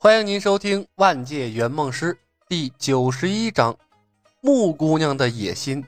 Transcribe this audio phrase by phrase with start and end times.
[0.00, 2.14] 欢迎您收听《万界圆梦师》
[2.48, 3.74] 第九十一章
[4.40, 5.82] 《木姑娘的野心》。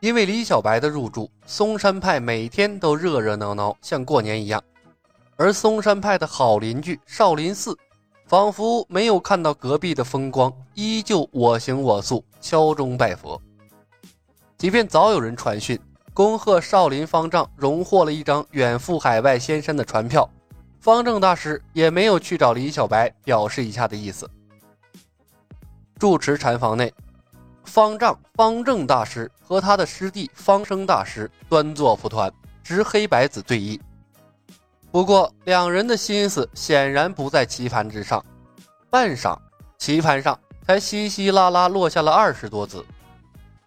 [0.00, 4.60] 因为李小白的入住，嵩山派每天都热热闹闹，像过年一样。
[5.36, 7.78] 而嵩山派的好邻居少林寺，
[8.26, 13.40] 仿佛没有看到隔壁的风光，依旧我行我素，敲钟拜佛。
[14.58, 15.78] 即便早有人传讯，
[16.12, 20.28] 恭贺少林方丈荣获了一张远赴海外仙山的船票。
[20.80, 24.28] 方正大师也没有去找李小白表示一下的意思。
[25.98, 26.92] 住持禅房内，
[27.64, 32.32] 方丈方正大师和他的师弟方生大师端坐蒲团，
[32.64, 33.78] 执黑白子对弈。
[34.90, 38.24] 不过，两人的心思显然不在棋盘之上。
[38.88, 39.38] 半晌，
[39.76, 40.36] 棋盘上
[40.66, 42.82] 才稀稀拉拉落下了二十多子。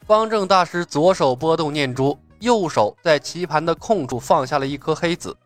[0.08, 5.38] 方正大师左手拨动念珠，右手在棋盘的空处放下了一颗黑子。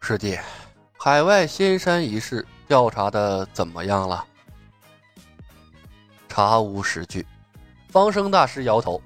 [0.00, 0.38] 师弟，
[0.98, 4.24] 海外仙山一事调查的怎么样了？
[6.28, 7.26] 查无实据。
[7.88, 9.02] 方生大师摇头。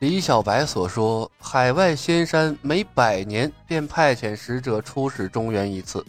[0.00, 6.04] 李小白所说，海外仙山每百年便派遣使者出使中原一次。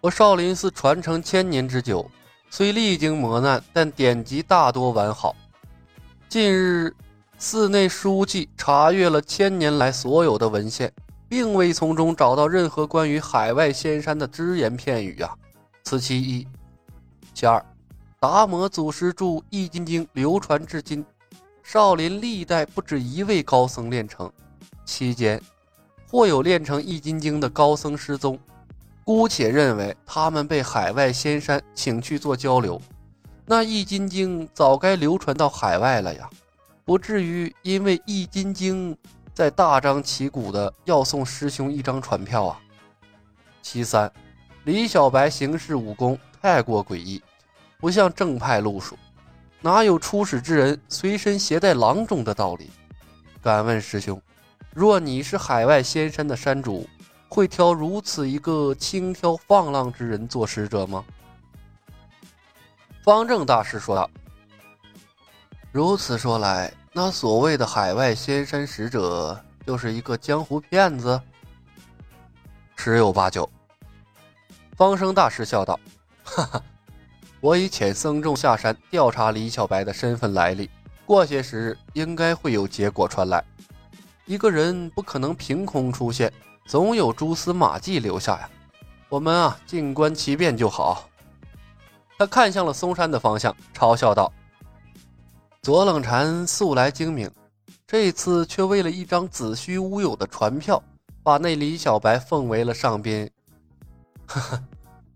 [0.00, 2.10] 我少林寺传承千年之久，
[2.50, 5.34] 虽历经磨难，但典籍大多完好。
[6.28, 6.94] 近日，
[7.38, 10.92] 寺内书记查阅了千年来所有的文献。
[11.32, 15.34] 并未从中找到任何关于海外仙山的只言片语啊，
[15.82, 16.46] 此其一。
[17.32, 17.64] 其二，
[18.20, 21.02] 达摩祖师著《易筋经》流传至今，
[21.62, 24.30] 少林历代不止一位高僧练成，
[24.84, 25.40] 期间
[26.06, 28.38] 或有练成《易筋经》的高僧失踪，
[29.02, 32.78] 姑且认为他们被海外仙山请去做交流，
[33.46, 36.28] 那《易筋经》早该流传到海外了呀，
[36.84, 38.94] 不至于因为《易筋经》。
[39.34, 42.60] 在大张旗鼓的要送师兄一张船票啊！
[43.62, 44.12] 其三，
[44.64, 47.22] 李小白行事武功太过诡异，
[47.78, 48.98] 不像正派路数，
[49.60, 52.70] 哪有出使之人随身携带郎中的道理？
[53.42, 54.20] 敢问师兄，
[54.74, 56.86] 若你是海外仙山的山主，
[57.28, 61.02] 会挑如此一个轻佻放浪之人做使者吗？
[63.02, 64.10] 方正大师说道
[65.72, 71.18] ：“如此说来。”那所谓的海外仙山使者，就是一个江湖骗子，
[72.76, 73.48] 十有八九。
[74.76, 75.80] 方生大师笑道
[76.22, 76.62] ：“哈哈，
[77.40, 80.68] 我已遣僧众下山调查李小白的身份来历，
[81.06, 83.42] 过些时日应该会有结果传来。
[84.26, 86.30] 一个人不可能凭空出现，
[86.66, 88.50] 总有蛛丝马迹留下呀。
[89.08, 91.08] 我们啊，静观其变就好。”
[92.18, 94.30] 他看向了嵩山的方向，嘲笑道。
[95.62, 97.30] 左冷禅素来精明，
[97.86, 100.82] 这次却为了一张子虚乌有的船票，
[101.22, 103.30] 把那李小白奉为了上宾，
[104.26, 104.64] 呵呵，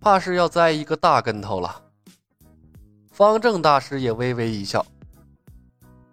[0.01, 1.83] 怕是要栽一个大跟头了。
[3.11, 4.87] 方正大师也微微一笑，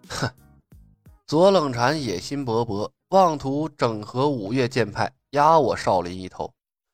[0.08, 0.28] 哼，
[1.28, 6.52] 左冷禅野心勃勃，妄图整合五岳剑派，压我少林一头，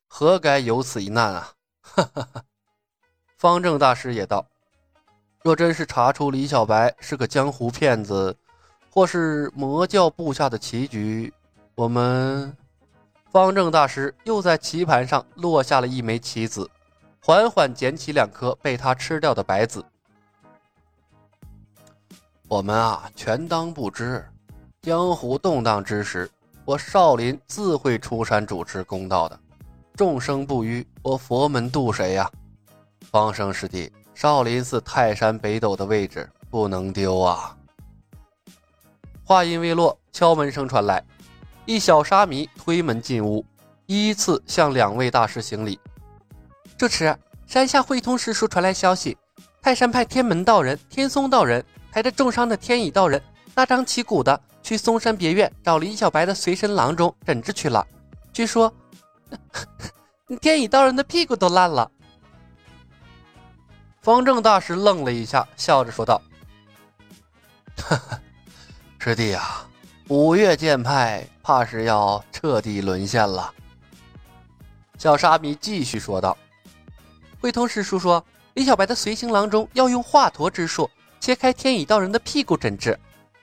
[0.08, 1.52] 何该有此一难啊！
[1.80, 2.44] 哈哈哈。
[3.38, 4.49] 方正大师也道。
[5.42, 8.36] 若真是查出李小白是个江湖骗子，
[8.90, 11.32] 或是魔教布下的棋局，
[11.74, 12.54] 我们
[13.30, 16.68] 方正大师又在棋盘上落下了一枚棋子，
[17.22, 19.82] 缓缓捡起两颗被他吃掉的白子。
[22.46, 24.22] 我们啊，全当不知。
[24.82, 26.30] 江湖动荡之时，
[26.66, 29.40] 我少林自会出山主持公道的。
[29.94, 32.30] 众生不愚，我佛门渡谁呀？
[33.10, 33.90] 方生师弟。
[34.20, 37.56] 少林寺泰山北斗的位置不能丢啊！
[39.24, 41.02] 话音未落，敲门声传来，
[41.64, 43.42] 一小沙弥推门进屋，
[43.86, 45.80] 依次向两位大师行礼。
[46.76, 47.16] 主持，
[47.46, 49.16] 山下慧通师叔传来消息，
[49.62, 53.22] 泰山派天门道人、天松道人抬着重伤的天乙道人，
[53.54, 57.86] 大张旗鼓的去嵩山别院找李小白的随身郎中诊治去了。
[58.34, 58.70] 据说，
[60.42, 61.90] 天乙道人的屁股都烂了。
[64.02, 66.20] 方正大师愣了一下，笑着说道
[67.76, 68.20] ：“哈哈，
[68.98, 69.68] 师弟啊，
[70.08, 73.52] 五岳剑派怕是要彻底沦陷了。”
[74.96, 76.36] 小沙弥继续说道
[77.42, 78.24] ：“慧通师叔说，
[78.54, 82.98] 李小白的随行郎中要用华佗之术切开天乙道人的屁股诊治。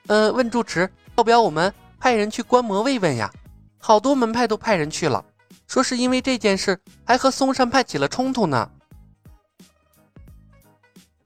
[0.08, 3.30] 嗯，问住持，要不要我们派人去观摩慰问呀？
[3.78, 5.24] 好多门派都派人去了，
[5.68, 8.68] 说是因为这件事还和嵩山派起了冲突呢。”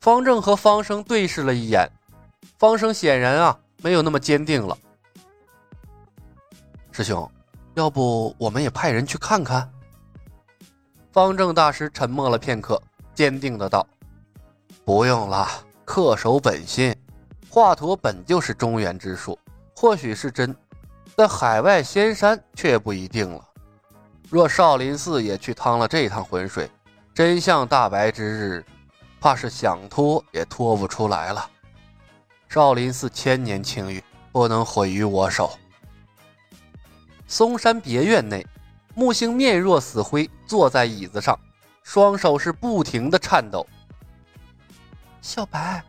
[0.03, 1.89] 方正和方生对视了一眼，
[2.59, 4.77] 方生显然啊没有那么坚定了。
[6.91, 7.31] 师兄，
[7.75, 9.73] 要不我们也派人去看看？
[11.13, 12.83] 方正大师沉默了片刻，
[13.15, 13.87] 坚定的道
[14.85, 15.47] ：“不用了，
[15.87, 16.93] 恪守本心。
[17.49, 19.39] 华佗本就是中原之术，
[19.77, 20.53] 或许是真，
[21.15, 23.41] 但海外仙山却不一定了。
[24.29, 26.69] 若少林寺也去趟了这趟浑水，
[27.15, 28.65] 真相大白之日，
[29.23, 31.49] 怕是想拖也拖不出来了。
[32.49, 34.03] 少林寺千年清誉，
[34.33, 35.57] 不能毁于我手。”
[37.29, 38.45] 嵩山别院内。
[38.95, 41.39] 木星面若死灰，坐在椅子上，
[41.83, 43.67] 双手是不停的颤抖。
[45.23, 45.83] 小白，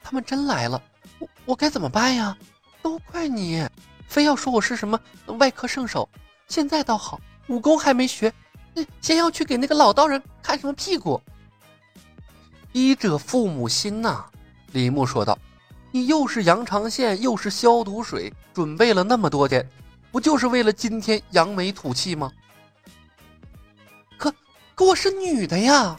[0.00, 0.80] 他们真来了，
[1.18, 2.36] 我我该怎么办呀？
[2.80, 3.68] 都怪你，
[4.06, 6.08] 非要说我是什么外科圣手。
[6.46, 8.32] 现在倒好，武功还没学，
[9.00, 11.20] 先要去给那个老道人看什么屁股。
[12.74, 14.24] 医者父母心呐，
[14.72, 15.38] 李牧说道。
[15.92, 19.64] 你又是羊肠线，又是消毒水，准备了那么多天，
[20.10, 22.32] 不就是为了今天扬眉吐气吗？
[24.18, 24.34] 可
[24.74, 25.96] 可我是女的呀，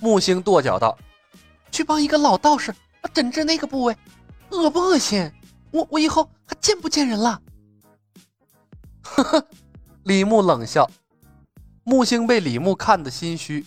[0.00, 0.96] 木星跺脚道
[1.70, 2.72] ：“去帮一个老道士
[3.02, 3.94] 啊诊治那个部位，
[4.48, 5.30] 恶不恶心？
[5.70, 7.38] 我我以后还见不见人了？”
[9.04, 9.46] 呵呵，
[10.04, 10.90] 李牧冷笑。
[11.84, 13.66] 木星被李牧看得心虚。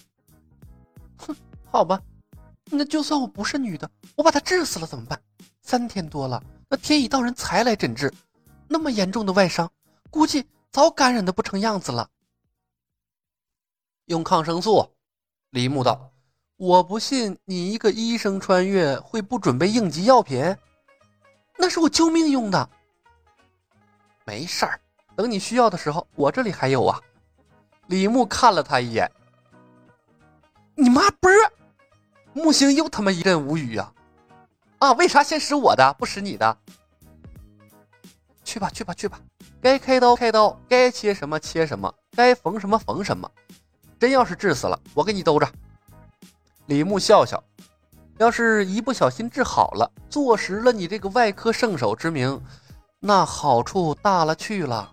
[1.17, 1.35] 哼，
[1.71, 2.01] 好吧，
[2.65, 5.21] 那就算我不是女的，我把她治死了怎么办？
[5.61, 8.11] 三天多了，那天乙道人才来诊治，
[8.67, 9.71] 那么严重的外伤，
[10.09, 12.09] 估计早感染的不成样子了。
[14.05, 14.83] 用抗生素，
[15.51, 16.11] 李牧道
[16.57, 20.57] ：“我不信你一个医生穿越会不准备应急药品，
[21.55, 22.67] 那是我救命用的。
[24.25, 24.81] 没事儿，
[25.15, 26.99] 等你需要的时候，我这里还有啊。”
[27.85, 29.11] 李牧看了他一眼
[30.73, 31.29] ：“你妈波！”
[32.39, 33.91] 木星又他妈一阵无语呀！
[34.79, 36.57] 啊，为啥先使我的，不使你的？
[38.43, 39.19] 去吧，去吧，去吧，
[39.61, 43.29] 该开刀开刀，该切什么切什么，该缝什么缝什么。
[43.99, 45.47] 真要是治死了，我给你兜着。
[46.67, 47.43] 李牧笑笑，
[48.17, 52.41] 要是一不小心治好了，坐实了你这个外科圣手之名，
[53.01, 54.89] 那好处大了去了。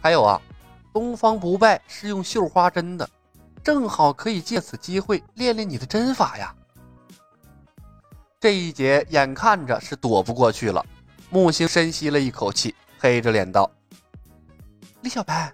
[0.00, 0.42] 还有啊，
[0.92, 3.08] 东方不败是用绣花针的，
[3.62, 6.52] 正好可以借此机会练练你的针法呀。
[8.40, 10.84] 这一劫眼看着是躲不过去了。
[11.28, 13.70] 木星深吸了一口气，黑着脸道
[15.02, 15.52] ：“李小白，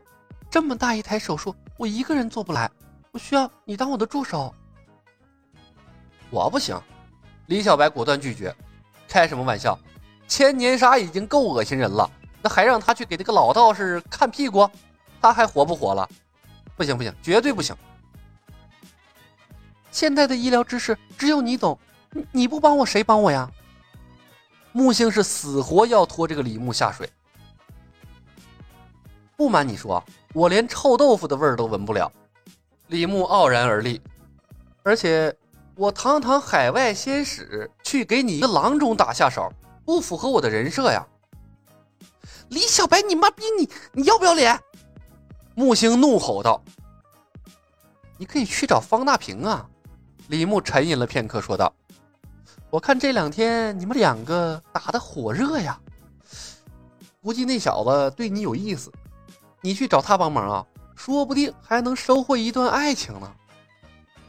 [0.48, 2.70] 这么大一台手术，我一个人做不来。”
[3.10, 4.54] 我需要你当我的助手，
[6.30, 6.80] 我不行。
[7.46, 8.54] 李小白果断拒绝。
[9.08, 9.76] 开什么玩笑？
[10.28, 12.08] 千年杀已经够恶心人了，
[12.42, 14.68] 那还让他去给那个老道士看屁股，
[15.20, 16.08] 他还活不活了？
[16.76, 17.74] 不行不行，绝对不行！
[19.90, 21.78] 现在的医疗知识只有你懂，
[22.32, 23.50] 你不帮我谁帮我呀？
[24.72, 27.08] 木星是死活要拖这个李牧下水。
[29.36, 30.02] 不瞒你说，
[30.34, 32.10] 我连臭豆腐的味儿都闻不了。
[32.88, 34.00] 李牧傲然而立，
[34.82, 35.34] 而且
[35.74, 39.50] 我堂堂海外仙使去给你一个郎中打下手，
[39.84, 41.06] 不符合我的人设呀！
[42.48, 44.58] 李小白，你妈逼你，你要不要脸？
[45.54, 46.62] 木星怒吼道
[48.18, 49.68] ：“你可以去找方大平啊！”
[50.28, 51.74] 李牧沉吟了片刻，说道
[52.70, 55.78] ：“我看这两天你们两个打的火热呀，
[57.22, 58.92] 估计那小子对你有意思，
[59.60, 60.66] 你去找他帮忙啊。”
[60.96, 63.30] 说不定还能收获一段爱情呢！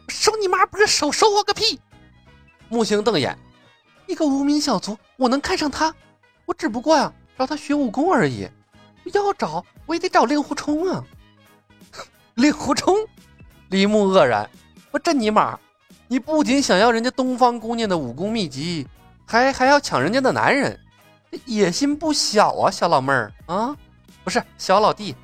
[0.09, 1.79] 收你妈不是收收获个屁！
[2.67, 3.39] 木星瞪眼，
[4.05, 5.95] 一个无名小卒，我能看上他？
[6.45, 8.49] 我只不过呀，找他学武功而已。
[9.13, 11.01] 要找我也得找令狐冲啊！
[12.35, 12.93] 令狐冲！
[13.69, 14.47] 李牧愕然，
[14.91, 15.57] 我这尼玛，
[16.07, 18.87] 你不仅想要人家东方姑娘的武功秘籍，
[19.25, 20.79] 还还要抢人家的男人，
[21.45, 23.75] 野心不小啊，小老妹儿啊，
[24.23, 25.15] 不是小老弟。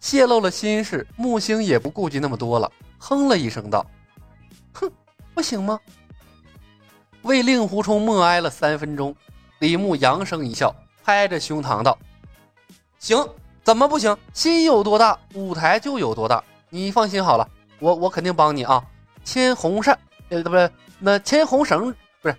[0.00, 3.84] 泄露了心事，木星也不顾及那么多了，哼了一声道
[4.72, 4.90] ：“哼，
[5.34, 5.78] 不行吗？”
[7.22, 9.14] 为令狐冲默哀了三分钟，
[9.58, 11.98] 李牧扬声一笑，拍着胸膛道
[12.98, 13.28] ：“行，
[13.62, 14.16] 怎么不行？
[14.32, 16.42] 心有多大，舞台就有多大。
[16.70, 17.46] 你放心好了，
[17.80, 18.82] 我我肯定帮你啊！
[19.28, 19.98] 牵红扇，
[20.30, 22.36] 呃，不是，那牵红绳，不是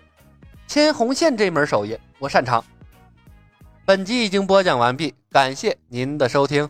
[0.66, 2.64] 牵红线这门手艺，我擅长。”
[3.86, 6.68] 本集已经播讲完毕，感谢您的收听。